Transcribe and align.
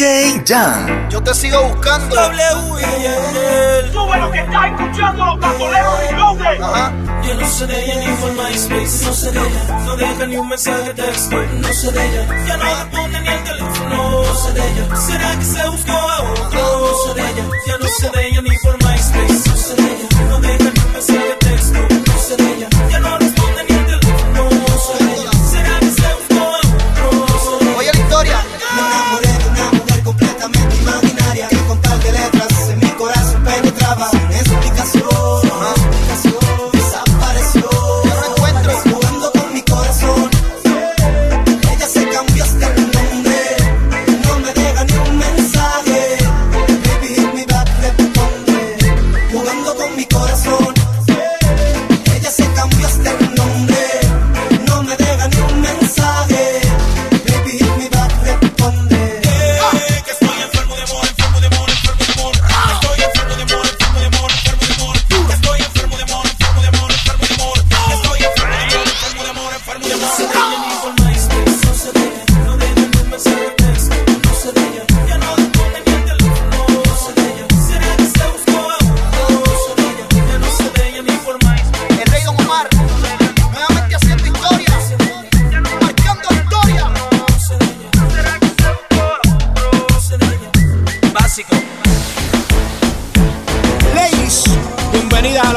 Yo 0.00 1.22
te 1.22 1.34
sigo 1.34 1.62
buscando. 1.68 2.16
W 2.16 2.80
y 2.80 3.92
Sube 3.92 4.18
lo 4.18 4.30
que 4.30 4.38
está 4.38 4.68
escuchando 4.68 5.26
los 5.26 5.38
bandoleros 5.38 5.94
y 6.08 6.14
loaders. 6.14 6.60
Ajá. 6.62 6.92
Yo 7.22 7.34
no 7.34 7.46
seré 7.46 7.74
de 7.74 7.84
ella 7.84 7.94
ni 8.08 8.16
por 8.16 8.32
MySpace, 8.32 9.04
no 9.04 9.12
seré 9.12 9.40
ella. 9.40 9.78
No 9.84 9.96
deja 9.96 10.26
ni 10.26 10.36
un 10.38 10.48
mensaje 10.48 10.84
de 10.84 10.94
texto, 10.94 11.36
no 11.36 11.72
seré 11.74 12.06
ella. 12.06 12.46
Ya 12.46 12.56
no 12.56 12.64
responde 12.64 13.20
ni 13.20 13.28
el 13.28 13.44
teléfono, 13.44 14.22
no 14.22 14.34
seré 14.36 14.70
ella. 14.70 14.96
¿Será 14.96 15.38
que 15.38 15.44
se 15.44 15.68
buscó 15.68 15.92
a 15.92 16.22
otro? 16.22 16.80
No 16.80 17.14
seré 17.14 17.30
ella. 17.32 17.44
Ya 17.66 17.76
no 17.76 17.86
seré 17.86 18.22
de 18.22 18.28
ella 18.28 18.40
ni 18.40 18.58
por 18.62 18.76
MySpace, 18.82 19.50
no 19.50 19.56
seré 19.56 19.82
ella. 19.82 20.24
No 20.30 20.40
deja 20.40 20.70
ni 20.72 20.80
un 20.80 20.92
mensaje 20.94 21.28
de 21.28 21.34
texto, 21.34 21.78
no 22.06 22.18
seré 22.18 22.54
ella. 22.54 22.68
Ya 22.88 23.00
no 23.00 23.19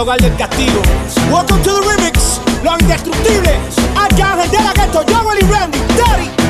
hogar 0.03 0.19
del 0.19 0.35
castigo. 0.35 0.81
Welcome 1.31 1.61
to 1.63 1.71
the 1.73 1.87
remix, 1.87 2.41
los 2.61 2.79
indestructibles. 2.81 3.57
Acá, 3.95 4.35
gente 4.41 4.57
de 4.57 4.63
la 4.63 4.73
gueto, 4.73 5.05
Joel 5.07 5.39
y 5.39 5.45
Randy, 5.49 5.79
Daddy. 5.97 6.42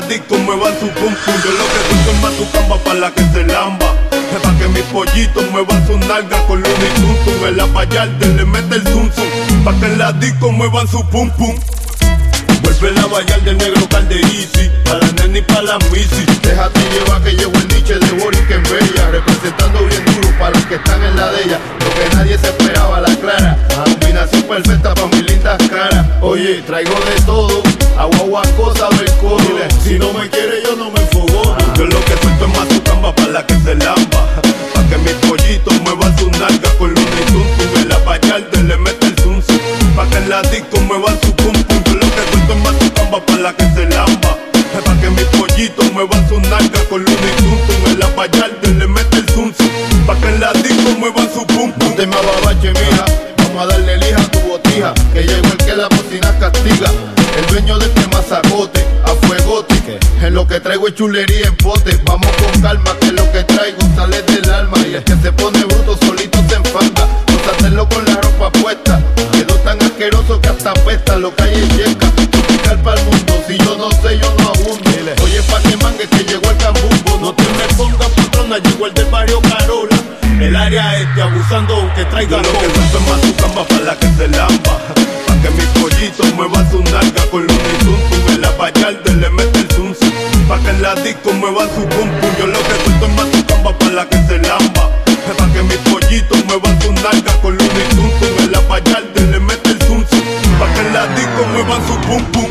disco 0.08 0.36
muevan 0.38 0.74
su 0.80 0.88
pum 0.88 1.14
pum. 1.24 1.34
Yo 1.44 1.50
lo 1.52 1.64
que 1.72 1.80
busco 1.88 2.10
es 2.10 2.20
más 2.20 2.32
tu 2.34 2.50
camba 2.50 2.76
para 2.78 2.98
la 2.98 3.10
que 3.12 3.22
se 3.32 3.44
lamba. 3.44 3.94
Es 4.10 4.40
Para 4.42 4.58
que 4.58 4.66
mis 4.68 4.82
pollitos 4.84 5.48
muevan 5.52 5.86
su 5.86 5.96
nalga 5.98 6.38
con 6.48 6.60
luna 6.60 6.86
y 6.90 7.00
tum 7.00 7.14
tum. 7.24 7.46
En 7.46 7.56
la 7.56 7.66
payarte 7.66 8.26
le 8.26 8.44
mete 8.44 8.74
el 8.74 8.82
zum 8.88 9.08
zum. 9.12 9.64
Para 9.64 9.78
que 9.78 9.86
en 9.86 9.98
la 9.98 10.12
disco 10.12 10.50
muevan 10.50 10.88
su 10.88 11.00
pum 11.10 11.30
pum. 11.38 11.54
Vuelve 12.62 12.90
la 13.00 13.06
vallar 13.06 13.40
del 13.42 13.56
negro 13.56 13.88
calde 13.88 14.16
easy, 14.16 14.68
pa' 14.84 14.94
la 14.94 15.06
nena 15.12 15.38
y 15.38 15.42
pa' 15.42 15.62
la 15.62 15.78
misi. 15.92 16.24
Déjate 16.42 16.80
llevar 16.90 17.22
que 17.22 17.32
llevo 17.32 17.54
el 17.54 17.68
niche 17.68 17.94
de 17.94 18.10
Boric 18.18 18.50
en 18.50 18.62
Bella, 18.64 19.10
representando 19.12 19.78
bien 19.86 20.04
duro 20.06 20.28
para 20.40 20.50
los 20.50 20.64
que 20.64 20.74
están 20.74 21.02
en 21.04 21.16
la 21.16 21.30
de 21.30 21.44
ella. 21.44 21.58
Lo 21.78 21.90
que 21.94 22.16
nadie 22.16 22.38
se 22.38 22.48
esperaba, 22.48 23.00
la 23.00 23.14
clara, 23.16 23.58
combinación 23.84 24.42
perfecta 24.42 24.94
pa' 24.94 25.06
mis 25.06 25.22
lindas 25.30 25.58
caras. 25.68 26.06
Oye, 26.20 26.62
traigo 26.66 26.94
de 26.94 27.22
todo, 27.24 27.62
agua, 27.96 28.18
agua, 28.18 28.42
cosa, 28.56 28.88
ver 28.98 29.13
si 29.84 29.98
no 29.98 30.14
me 30.14 30.30
quiere, 30.30 30.62
yo 30.64 30.76
no 30.76 30.90
me 30.90 30.98
enfogo. 30.98 31.54
Yo 31.76 31.84
lo 31.84 32.00
que 32.06 32.16
suelto 32.16 32.46
es 32.46 32.58
más 32.58 32.68
tu 32.68 33.14
para 33.14 33.32
la 33.32 33.46
que 33.46 33.54
se 33.54 33.74
lamba. 33.74 34.73
Es 60.94 60.98
chulería 60.98 61.48
en 61.48 61.56
pote. 61.56 61.98
Vamos 62.04 62.30
con 62.36 62.62
calma, 62.62 62.96
que 63.00 63.12
lo 63.12 63.30
que 63.32 63.42
traigo 63.44 63.78
sale 63.96 64.22
del 64.22 64.50
alma. 64.50 64.78
Y 64.86 64.94
el 64.94 65.04
que 65.04 65.16
se 65.16 65.32
pone 65.32 65.64
bruto 65.64 65.98
solito 66.04 66.38
se 66.48 66.54
enfanga. 66.54 67.08
hacerlo 67.56 67.88
con 67.88 68.04
la 68.04 68.16
ropa 68.20 68.50
puesta. 68.52 69.00
Quedó 69.32 69.54
tan 69.56 69.80
asqueroso 69.82 70.40
que 70.40 70.48
hasta 70.48 70.70
apesta. 70.70 71.16
Lo 71.16 71.34
que 71.34 71.42
hay 71.42 71.54
es 71.54 71.76
yeca. 71.76 72.10
Tropical 72.30 72.78
para 72.82 73.00
el 73.00 73.06
mundo. 73.06 73.44
Si 73.46 73.58
yo 73.58 73.76
no 73.76 73.90
sé, 73.90 74.18
yo 74.18 74.34
no 74.38 74.48
abundo. 74.48 74.90
Oye, 75.22 75.42
pa' 75.42 75.60
que 75.62 75.76
mangue 75.78 76.06
que 76.08 76.24
llegó 76.24 76.50
el 76.50 76.56
cambumbo. 76.58 77.18
No 77.20 77.34
te 77.34 77.42
me 77.42 77.74
pongas 77.76 78.10
patrona, 78.10 78.58
llegó 78.58 78.86
el 78.86 78.94
del 78.94 79.06
barrio 79.06 79.40
Carola. 79.42 79.96
El 80.40 80.56
área 80.56 80.98
este 80.98 81.22
abusando 81.22 81.76
aunque 81.76 82.04
traiga 82.06 82.38
lo 82.38 82.52
que 82.52 82.70
suelto 82.70 82.98
es 82.98 83.08
más 83.08 83.20
su 83.20 83.34
cama 83.36 83.64
para 83.66 83.84
la 83.84 83.98
que 83.98 84.08
se 84.08 84.28
lamba. 84.28 84.78
Pa' 85.26 85.34
que 85.42 85.50
mis 85.50 85.66
pollitos 85.66 86.34
muevan 86.34 86.70
su 86.70 86.82
nalga 86.82 87.24
con 87.30 87.46
los 87.46 87.58
tuntum. 87.58 88.34
En 88.34 88.40
la 88.40 88.50
vallarde 88.50 89.14
le 89.14 89.30
mete 89.30 89.53
la 90.84 90.94
disco 90.96 91.32
muevan 91.32 91.66
su 91.74 91.82
pum. 91.88 92.08
Yo 92.38 92.46
lo 92.46 92.58
que 92.58 92.74
suelto 92.84 93.06
es 93.06 93.12
más 93.16 93.28
su 93.32 93.46
cama 93.46 93.78
para 93.78 93.92
la 93.92 94.04
que 94.06 94.18
se 94.28 94.38
lamba. 94.38 94.90
Pa' 95.38 95.52
que 95.54 95.62
mis 95.62 95.78
pollitos 95.88 96.44
muevan 96.44 96.78
su 96.82 96.92
nalga 96.92 97.32
con 97.40 97.56
los 97.56 97.68
tuntum. 97.68 98.10
En 98.40 98.52
la 98.52 98.60
vallarde 98.68 99.20
le 99.32 99.40
mete 99.40 99.70
el 99.70 99.78
zum 99.86 100.04
zum. 100.06 100.26
Pa' 100.58 100.68
que 100.74 100.82
la 100.92 101.06
disco 101.16 101.40
muevan 101.52 101.80
su 101.86 101.94
pum 102.06 102.22
pum. 102.32 102.43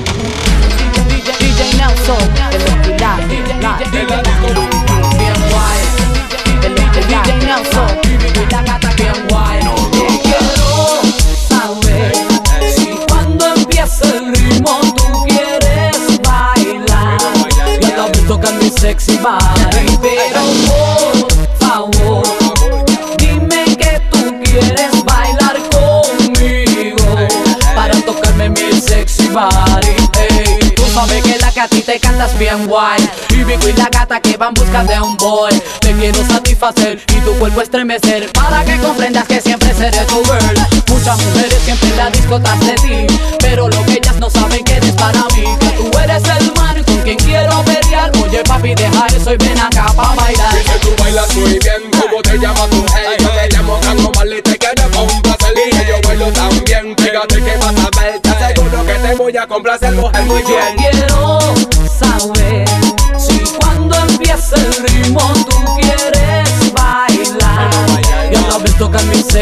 Que 32.03 32.07
a 32.07 32.11
ti 32.11 32.17
te 32.17 32.17
cantas 32.23 32.38
bien 32.38 32.67
guay. 32.67 33.09
Y 33.29 33.44
Vico 33.44 33.67
y 33.67 33.73
la 33.73 33.89
gata 33.89 34.19
que 34.19 34.38
van 34.38 34.53
buscando 34.53 34.91
de 34.91 35.01
un 35.01 35.17
boy. 35.17 35.61
Te 35.79 35.94
quiero 35.94 36.25
satisfacer 36.27 37.01
y 37.09 37.19
tu 37.21 37.33
cuerpo 37.39 37.61
estremecer. 37.61 38.31
Para 38.33 38.63
que 38.63 38.77
comprendas 38.77 39.27
que 39.27 39.41
siempre 39.41 39.73
seré 39.73 40.05
tu 40.05 40.23
girl. 40.23 40.67
Muchas 40.88 41.17
mujeres 41.21 41.59
siempre 41.63 41.89
en 41.89 41.97
la 41.97 42.09
disco 42.09 42.39
tras 42.39 42.59
de 42.59 42.73
ti. 42.75 43.17
Pero 43.39 43.67
lo 43.67 43.85
que 43.85 43.94
ellas 43.94 44.15
no 44.17 44.29
saben 44.29 44.63
que 44.63 44.75
eres 44.75 44.91
para 44.94 45.23
mí. 45.35 45.45
Que 45.59 45.69
tú 45.69 45.91
eres 46.00 46.23
el 46.23 46.53
man 46.53 46.83
con 46.83 47.01
quien 47.01 47.17
quiero 47.17 47.63
pelear. 47.63 48.11
Oye 48.23 48.44
papi 48.44 48.75
deja 48.75 49.07
eso 49.07 49.33
y 49.33 49.38
ven 49.38 49.59
acá 49.59 49.85
pa' 49.95 50.15
bailar. 50.15 50.53
Dice 50.53 50.79
tú 50.81 50.89
bailas 51.00 51.35
muy 51.35 51.59
bien, 51.59 51.91
¿cómo 52.00 52.21
te 52.21 52.38
llamas 52.38 52.69
tú? 52.69 52.85
Hey, 52.95 53.17
yo 53.19 53.29
te 53.29 53.55
llamo 53.55 53.79
Cango 53.81 54.11
Mal 54.15 54.33
y 54.33 54.41
te 54.41 54.57
quiero 54.57 54.91
complacer 54.91 55.53
Y 55.55 55.69
que 55.69 55.85
yo 55.88 56.07
bailo 56.07 56.31
tan 56.31 56.63
bien, 56.63 56.95
fíjate 56.97 57.35
que 57.44 57.57
vas 57.57 57.75
a 57.77 58.01
ver 58.01 58.19
Te 58.21 58.29
aseguro 58.29 58.85
que 58.85 58.94
te 58.94 59.15
voy 59.15 59.38
a 59.38 59.47
complacer, 59.47 59.91
mujer, 59.94 60.23
muy 60.23 60.41
bien 60.44 60.82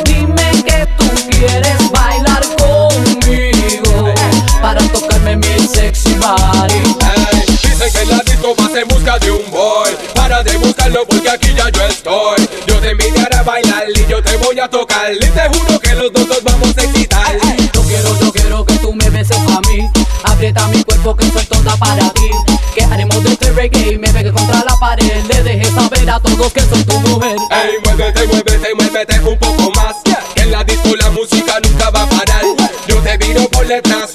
dime 0.03 0.63
que 0.63 0.87
tú 0.97 1.05
quieres 1.29 1.91
bailar 1.91 2.43
conmigo 2.57 4.13
Para 4.61 4.81
tocarme 4.89 5.35
mi 5.35 5.67
sexy 5.67 6.15
body. 6.15 6.73
Ey, 6.73 7.45
Dicen 7.63 7.91
que 7.93 8.05
la 8.05 8.19
disco 8.25 8.55
vas 8.57 8.73
en 8.75 8.87
busca 8.87 9.19
de 9.19 9.31
un 9.31 9.51
boy. 9.51 9.91
Para 10.15 10.41
de 10.43 10.57
buscarlo 10.57 11.05
porque 11.07 11.29
aquí 11.29 11.53
ya 11.55 11.69
yo 11.69 11.83
estoy. 11.83 12.49
Yo 12.65 12.79
te 12.79 12.91
invitaré 12.91 13.37
a 13.37 13.43
bailar 13.43 13.83
y 13.93 14.05
yo 14.09 14.21
te 14.21 14.35
voy 14.37 14.59
a 14.59 14.67
tocar. 14.67 15.13
Y 15.13 15.19
te 15.19 15.47
juro 15.49 15.79
que 15.79 15.93
los 15.93 16.11
dos 16.11 16.27
nos 16.27 16.43
vamos 16.43 16.75
a 16.77 16.83
excitar. 16.83 17.37
Yo 17.73 17.81
quiero, 17.83 18.19
yo 18.19 18.31
quiero 18.31 18.65
que 18.65 18.73
tú 18.79 18.93
me 18.93 19.09
beses 19.09 19.37
a 19.37 19.61
mí. 19.69 19.87
Aprieta 20.23 20.67
mi 20.69 20.83
cuerpo 20.83 21.15
que 21.15 21.29
soy 21.29 21.45
toda 21.45 21.77
para 21.77 22.09
ti. 22.11 22.29
Que 22.73 22.83
haremos 22.83 23.23
de 23.23 23.31
este 23.31 23.51
reggae 23.51 23.93
y 23.93 23.97
me 23.97 24.09
pegue 24.11 24.31
contra 24.31 24.63
la 24.63 24.75
pared 24.79 25.16
a 26.17 26.19
todos 26.19 26.53
que 26.53 26.61
soy 26.61 26.83
tu 26.83 26.99
mujer. 26.99 27.37
Ey, 27.51 27.77
muévete, 27.83 28.27
muévete, 28.27 28.75
muévete 28.75 29.19
un 29.19 29.37
poco 29.37 29.71
más. 29.75 29.95
Que 30.35 30.41
en 30.41 30.51
la 30.51 30.63
disco 30.63 30.95
la 30.95 31.09
música 31.11 31.59
nunca 31.63 31.89
va 31.91 32.03
a 32.03 32.09
parar. 32.09 32.43
Yo 32.87 32.97
te 33.01 33.17
viro 33.17 33.47
por 33.49 33.67
detrás, 33.67 34.06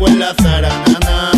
juego 0.00 0.08
en 0.08 0.18
la 0.18 0.34
zaranana. 0.42 1.30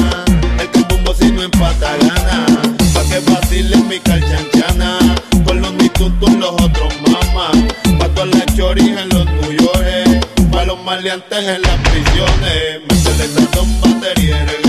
El 0.60 0.70
cambumbo 0.70 1.14
si 1.14 1.30
no 1.32 1.42
empata 1.42 1.96
gana. 1.96 2.46
Pa' 2.94 3.04
que 3.04 3.20
vacile 3.30 3.76
mi 3.88 3.98
calchanchana. 3.98 4.98
Con 5.44 5.60
los 5.60 5.72
mitutos 5.74 6.32
los 6.34 6.52
otros 6.52 6.92
mamás. 7.06 7.56
Pa' 7.98 8.08
todas 8.14 8.30
las 8.34 8.56
choris 8.56 8.96
en 8.96 9.08
los 9.08 9.26
tuyores. 9.40 10.26
Pa' 10.50 10.64
los 10.64 10.82
maleantes 10.84 11.38
en 11.38 11.62
las 11.62 11.78
prisiones. 11.88 12.80
Me 12.88 13.24
esa 13.24 13.54
son 13.54 13.80
baterías. 13.80 14.61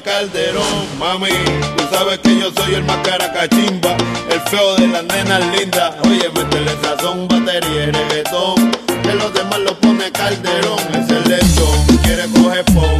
Calderón, 0.00 0.86
mami. 0.98 1.28
Tú 1.76 1.84
sabes 1.92 2.18
que 2.20 2.38
yo 2.38 2.50
soy 2.56 2.76
el 2.76 2.84
más 2.84 2.96
caracachimba, 2.98 3.94
el 4.30 4.40
feo 4.48 4.76
de 4.76 4.88
las 4.88 5.04
nenas 5.04 5.42
lindas. 5.56 5.94
Oye, 6.04 6.30
métele 6.34 6.70
sazón, 6.82 7.28
batería 7.28 7.84
y 7.84 7.90
reggaetón. 7.90 8.72
Que 9.02 9.14
los 9.14 9.34
demás 9.34 9.58
lo 9.58 9.78
pone 9.78 10.10
Calderón, 10.10 10.78
es 10.94 11.10
el 11.10 11.28
lechón. 11.28 11.98
Quiere 12.02 12.24
coger 12.28 12.64
pon, 12.66 12.96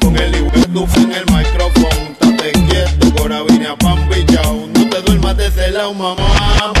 con 0.00 0.16
el 0.16 0.34
igual 0.36 0.88
en 0.96 1.12
el 1.12 1.24
micrófono. 1.26 2.16
Estate 2.20 2.52
quieto, 2.52 3.14
cora 3.16 3.42
vine 3.42 3.66
a 3.66 3.76
pan 3.76 4.08
bichao. 4.08 4.68
No 4.74 4.88
te 4.88 5.02
duermas 5.02 5.36
de 5.36 5.48
ese 5.48 5.70
lado, 5.70 5.92
mamá. 5.92 6.72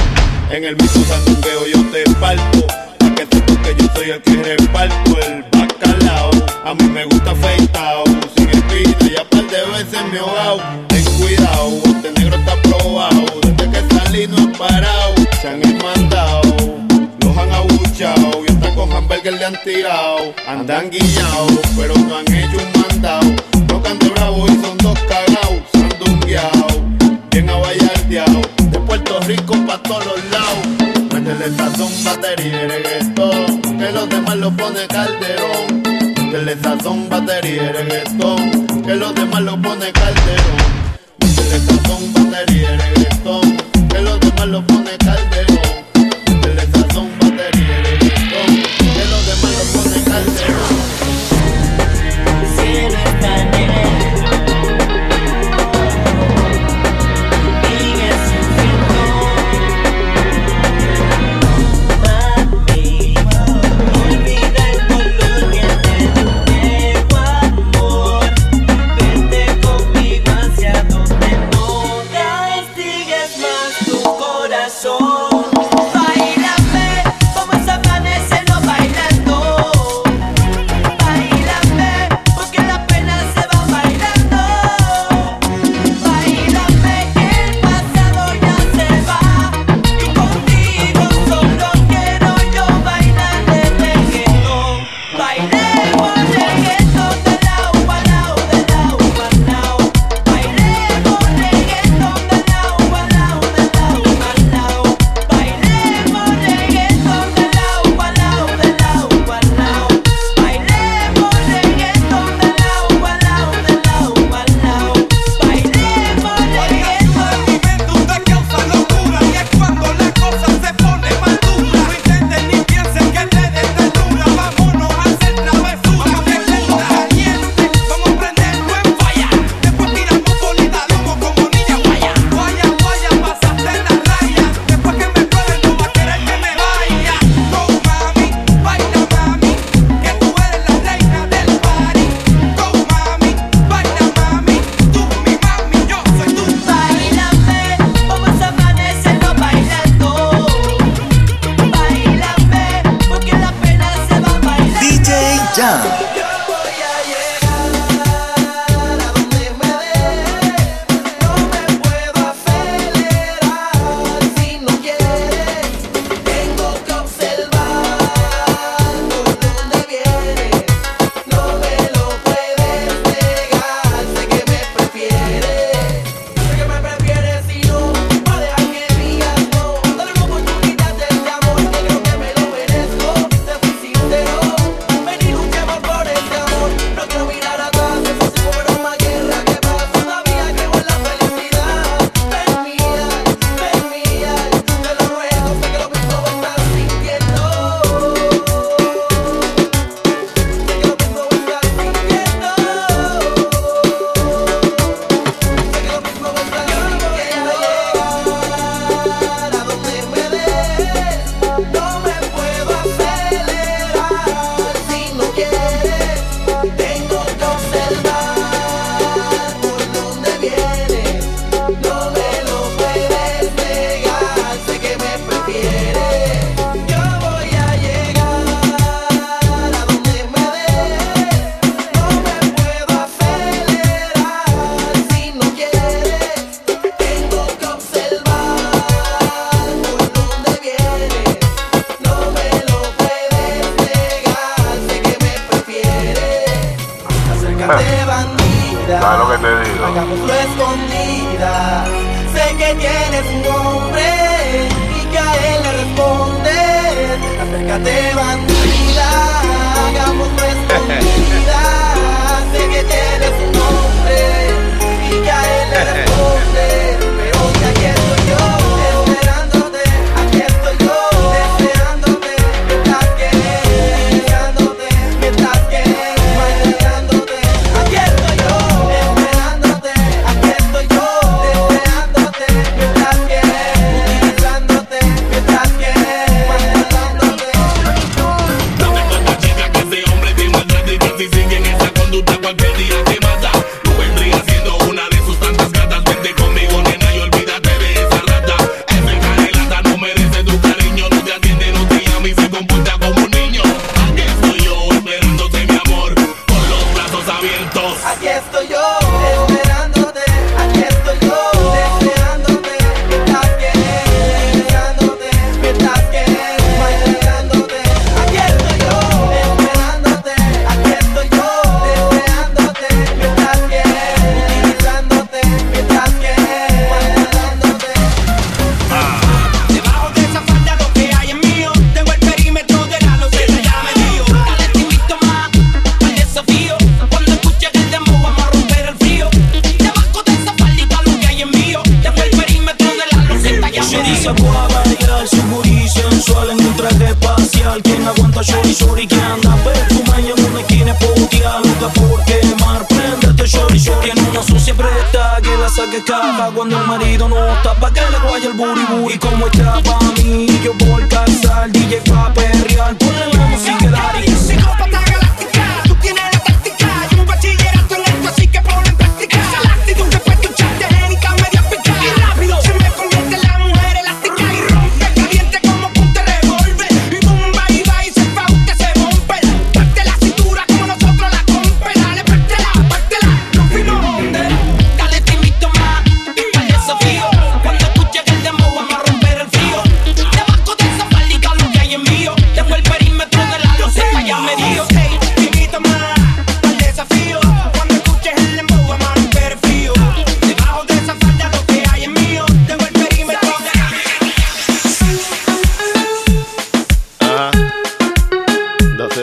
En 0.50 0.64
el 0.64 0.76
mismo 0.76 1.04
santuqueo 1.04 1.66
yo 1.66 1.90
te 1.90 2.04
parto. 2.14 2.66
Pa' 2.98 3.14
que 3.14 3.26
te 3.26 3.40
que 3.40 3.82
yo 3.82 3.88
soy 3.94 4.10
el 4.10 4.22
que 4.22 4.42
reparto 4.42 5.18
el 5.20 5.44
bacalao. 5.52 6.30
A 6.64 6.74
mí 6.74 6.84
me 6.84 7.04
gusta 7.04 7.32
afeitado 7.32 8.09
Ten 10.88 11.04
cuidado, 11.18 11.80
este 11.86 12.12
negro 12.20 12.36
está 12.36 12.54
probado. 12.60 13.24
Desde 13.40 13.70
que 13.70 13.94
salí 13.94 14.26
no 14.26 14.52
parado. 14.52 15.14
Se 15.40 15.48
han 15.48 15.60
mandado, 15.78 16.42
los 17.20 17.36
han 17.38 17.50
abuchado. 17.50 18.44
Y 18.46 18.52
hasta 18.52 18.74
con 18.74 18.92
hamburger 18.92 19.32
le 19.32 19.44
han 19.46 19.56
tirado. 19.64 20.34
Andan 20.46 20.90
guillados, 20.90 21.60
pero 21.74 21.94
no 21.94 22.16
han 22.18 22.34
hecho 22.34 22.58
un 22.58 22.82
mandado. 22.82 23.30
Tocan 23.66 23.98
de 23.98 24.08
bravo 24.10 24.46
y 24.46 24.62
son 24.62 24.76
dos 24.78 24.98
cagados. 25.08 25.62
Se 25.72 25.78
han 25.78 25.98
dungueado, 25.98 26.66
bien 27.30 27.48
abayardeado. 27.48 28.42
De 28.70 28.78
Puerto 28.78 29.20
Rico 29.20 29.54
pa' 29.66 29.82
todos 29.82 30.04
los 30.04 30.24
lados. 30.30 31.14
Métele 31.14 31.56
sazón, 31.56 31.92
batería 32.04 32.64
y 32.64 32.68
reggaetón. 32.68 33.62
Que 33.78 33.90
los 33.90 34.08
demás 34.10 34.36
lo 34.36 34.50
pone 34.50 34.86
calderón. 34.86 35.82
Métele 36.26 36.56
sazón, 36.62 37.08
batería 37.08 37.62
y 37.62 37.72
reggaetón 37.72 38.59
que 38.90 38.96
los 38.96 39.14
demás 39.14 39.40
lo 39.42 39.56
ponen 39.56 39.92
calma 39.92 40.19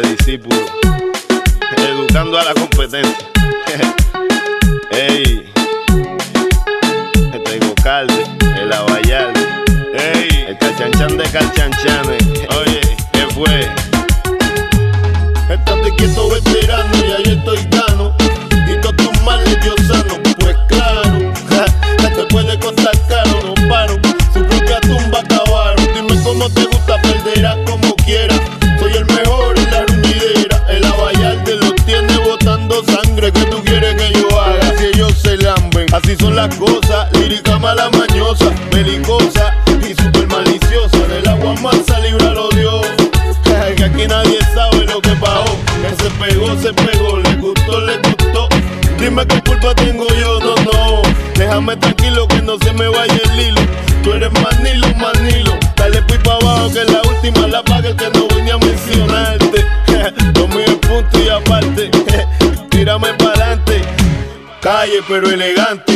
12 0.07 0.15
discípulos. 0.15 0.71
Educando 1.77 2.37
a 2.37 2.43
la 2.45 2.53
competencia. 2.53 3.27
Ey. 4.91 5.46
Cosas. 36.55 37.11
Lírica 37.13 37.57
mala 37.59 37.89
mañosa, 37.91 38.51
belicosa 38.71 39.53
y 39.81 39.93
super 40.01 40.27
maliciosa. 40.27 40.97
Del 41.07 41.27
agua 41.27 41.53
mansa, 41.61 41.99
líbralo 41.99 42.49
Dios. 42.49 42.87
Que 43.75 43.83
aquí 43.83 44.07
nadie 44.07 44.39
sabe 44.53 44.85
lo 44.85 45.01
que 45.01 45.11
pasó. 45.15 45.57
Que 45.81 46.03
se 46.03 46.09
pegó, 46.11 46.57
se 46.61 46.73
pegó, 46.73 47.17
le 47.17 47.35
gustó, 47.35 47.81
le 47.81 47.97
gustó. 47.97 48.47
Dime 48.99 49.25
qué 49.27 49.41
culpa 49.41 49.75
tengo 49.75 50.07
yo, 50.15 50.39
no, 50.39 50.55
no. 50.55 51.01
Déjame 51.35 51.75
tranquilo 51.77 52.27
que 52.27 52.41
no 52.41 52.57
se 52.57 52.71
me 52.73 52.87
vaya 52.87 53.13
el 53.13 53.39
hilo. 53.39 53.61
Tú 54.03 54.13
eres 54.13 54.31
manilo, 54.41 54.87
manilo. 54.95 55.57
Dale 55.75 56.01
pues 56.03 56.19
pa' 56.19 56.33
abajo 56.33 56.71
que 56.71 56.83
la 56.85 57.01
última 57.01 57.47
la 57.47 57.61
paga 57.63 57.89
el 57.89 57.95
que 57.95 58.09
no 58.09 58.27
vine 58.35 58.51
a 58.51 58.57
mencionarte. 58.57 59.65
Lo 60.39 60.47
mío 60.47 60.65
es 60.65 60.75
punto 60.75 61.19
y 61.19 61.29
aparte. 61.29 61.91
Tírame 62.69 63.13
pa'lante. 63.13 63.81
Calle 64.61 65.01
pero 65.07 65.29
elegante. 65.29 65.86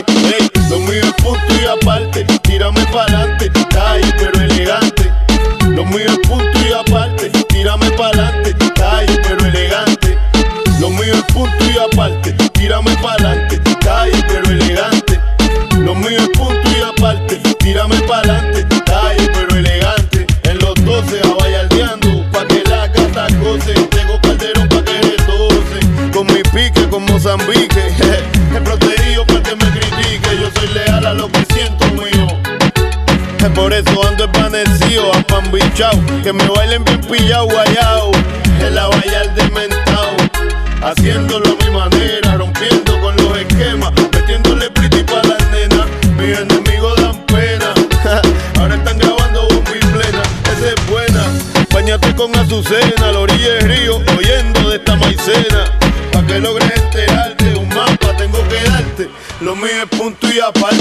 Que 36.23 36.31
me 36.31 36.47
bailen 36.49 36.83
bien 36.83 37.01
pillao, 37.01 37.47
guayao 37.47 38.11
El 38.59 38.77
abayal 38.77 39.33
dementao. 39.33 40.15
Haciéndolo 40.83 41.45
a 41.49 41.63
mi 41.65 41.71
manera 41.71 42.37
Rompiendo 42.37 43.01
con 43.01 43.15
los 43.15 43.37
esquemas 43.39 43.91
Metiéndole 44.13 44.69
pretty 44.69 45.03
pa' 45.03 45.23
las 45.23 45.41
nenas 45.49 45.87
Mis 46.17 46.37
enemigos 46.37 46.95
dan 47.01 47.25
pena 47.25 47.73
Ahora 48.59 48.75
están 48.75 48.99
grabando 48.99 49.47
bomba 49.47 49.71
y 49.75 49.79
plena 49.79 50.21
Esa 50.51 50.69
es 50.75 50.87
buena. 50.87 51.23
Bañate 51.73 52.15
con 52.15 52.35
azucena 52.37 53.09
A 53.09 53.11
la 53.13 53.19
orilla 53.19 53.53
del 53.55 53.69
río 53.69 53.95
Oyendo 54.15 54.69
de 54.69 54.75
esta 54.77 54.95
maicena. 54.97 55.65
Pa' 56.11 56.21
que 56.27 56.39
logres 56.39 56.71
enterarte 56.75 57.55
Un 57.55 57.67
mapa 57.69 58.15
tengo 58.17 58.47
que 58.47 58.69
darte 58.69 59.09
Lo 59.39 59.55
mío 59.55 59.83
es 59.83 59.97
punto 59.97 60.27
y 60.31 60.39
aparte 60.39 60.80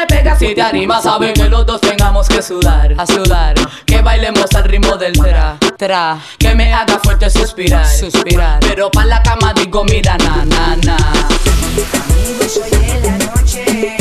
me 0.05 0.17
pegas 0.17 0.43
y 0.43 0.55
te 0.55 0.63
animas, 0.63 1.03
saben 1.05 1.33
que 1.33 1.49
los 1.49 1.65
dos 1.65 1.81
tengamos 1.81 2.29
que 2.29 2.43
sudar, 2.43 2.95
a 2.97 3.07
sudar. 3.07 3.55
Que 3.87 4.03
bailemos 4.03 4.53
al 4.55 4.65
ritmo 4.65 4.97
del 4.97 5.13
tra, 5.13 5.57
tra. 5.77 6.19
Que 6.39 6.55
me 6.55 6.73
haga 6.73 6.99
fuerte 7.03 7.31
suspirar, 7.31 7.87
suspirar. 7.87 8.61
Pero 8.61 8.91
pa' 8.91 9.05
la 9.05 9.23
cama 9.23 9.53
digo, 9.55 9.85
mira, 9.85 10.17
na, 10.19 10.45
na, 10.45 10.77
na. 10.85 10.97
Amigo, 10.97 12.49
soy 12.49 12.71
de 12.71 13.01
la 13.01 13.19
noche, 13.19 13.97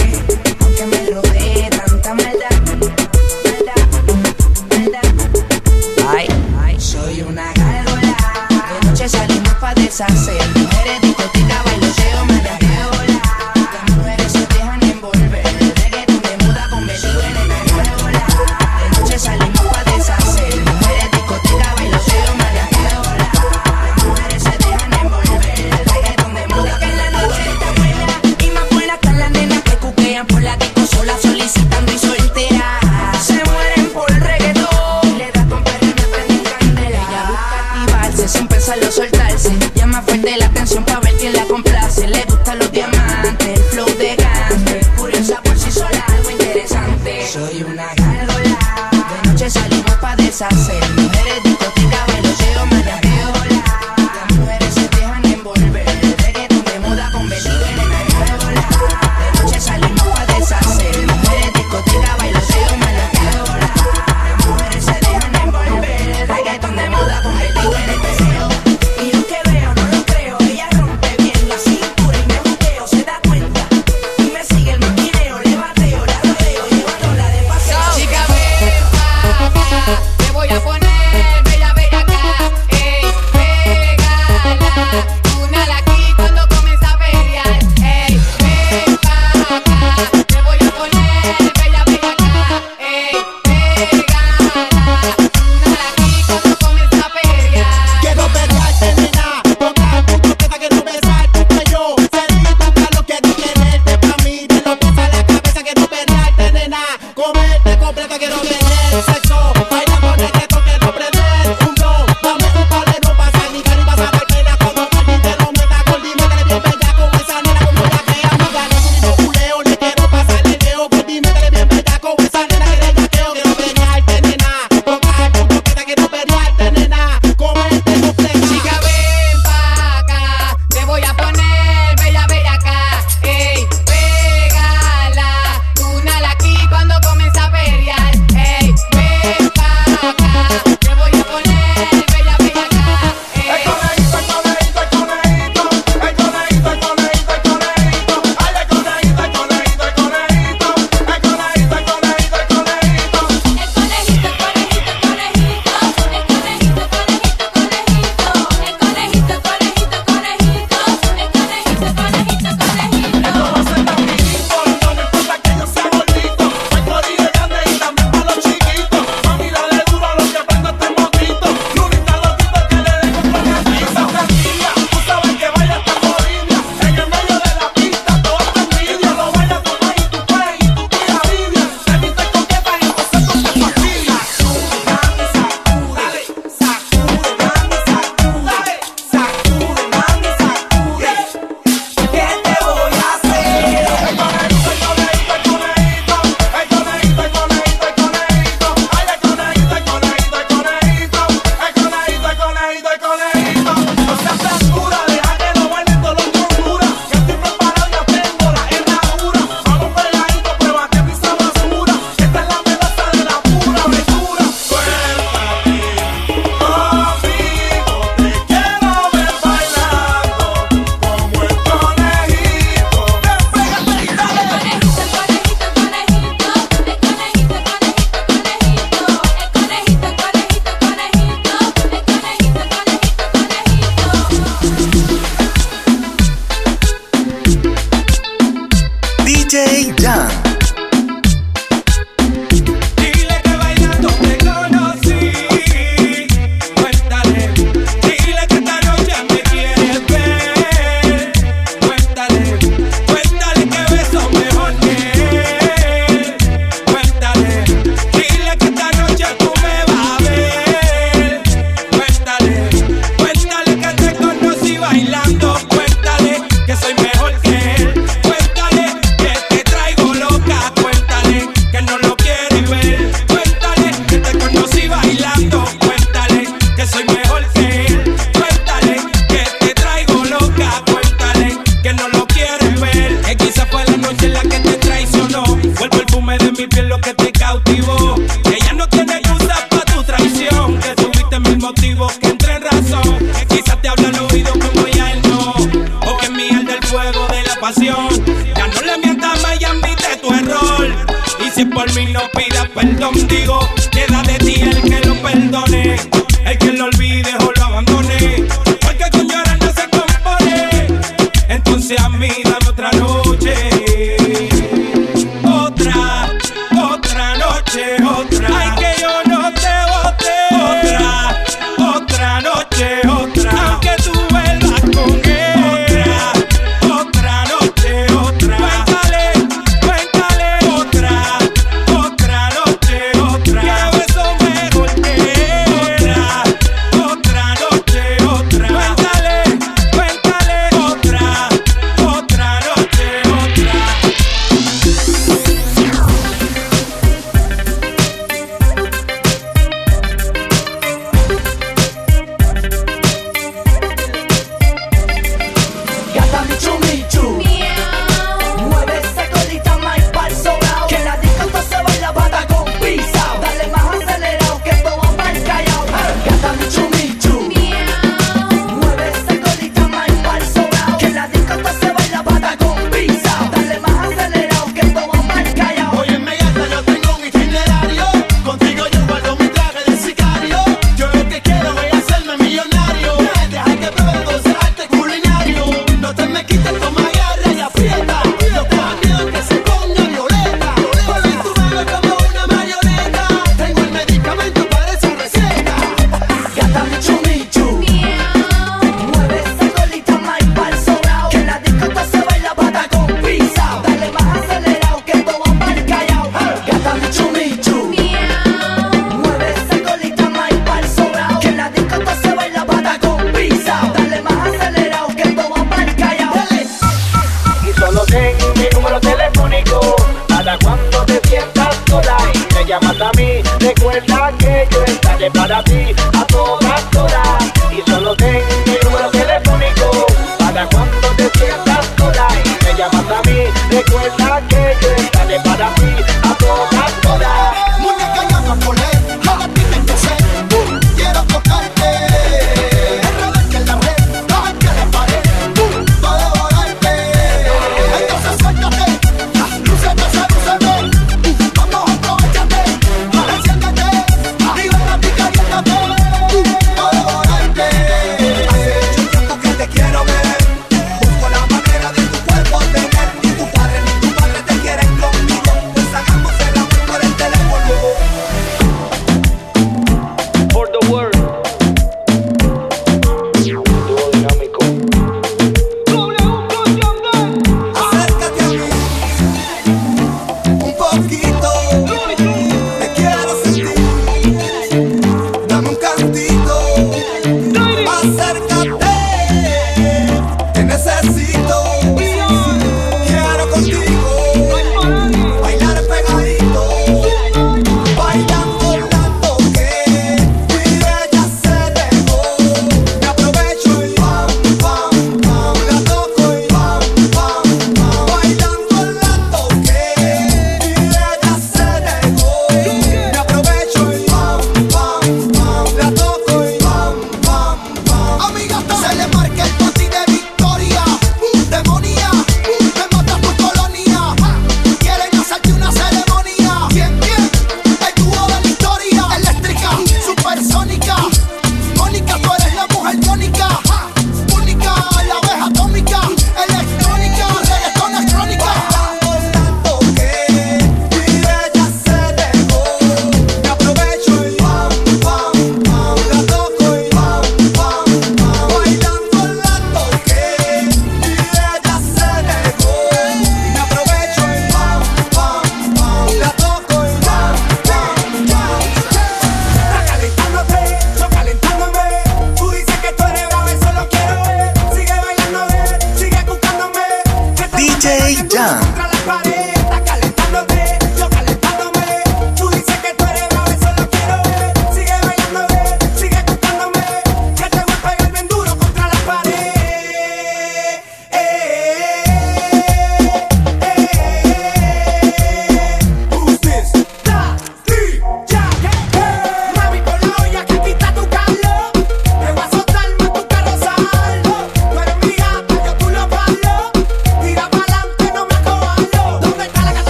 aunque 0.59 0.85
me 0.85 1.09
rodee 1.11 1.69
tanta 1.69 2.13
maldad, 2.13 2.61
maldad, 3.43 3.83
maldad. 4.69 5.03
Ay, 6.09 6.27
ay, 6.63 6.79
soy 6.79 7.21
una 7.21 7.51
gárgola. 7.53 8.15
De 8.49 8.87
noche 8.89 9.09
salimos 9.09 9.53
pa' 9.55 9.73
deshacer. 9.75 10.82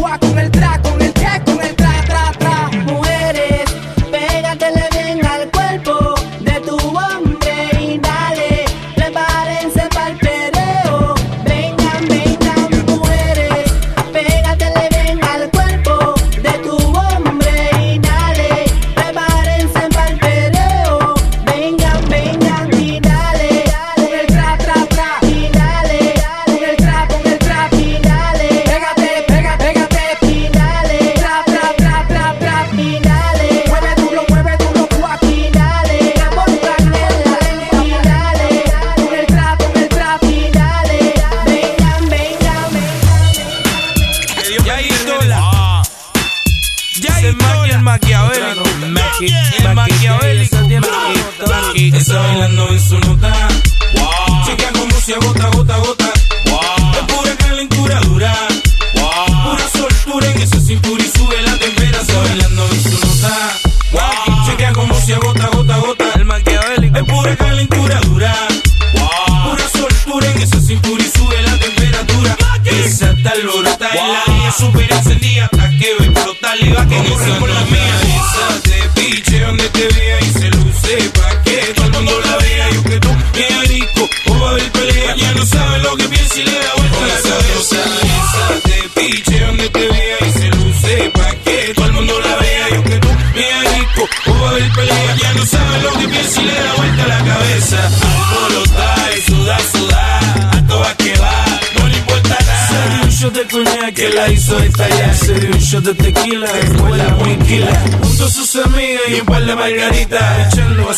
Te 0.00 0.02
voy 0.02 0.12
a 0.12 0.14
hacer 0.14 0.20
fuá 0.20 0.30
con 0.30 0.38
el 0.38 0.50
tra, 0.50 0.69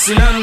Barcelona 0.04 0.41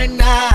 una 0.00 0.16
más 0.16 0.49